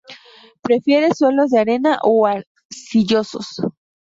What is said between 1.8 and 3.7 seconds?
o arcillosos.